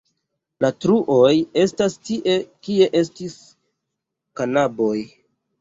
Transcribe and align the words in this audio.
La 0.63 0.71
truoj 0.85 1.33
estas 1.65 1.97
tie, 2.09 2.39
kie 2.69 2.89
estis 3.03 3.39
la 3.45 4.43
kanaboj. 4.43 4.99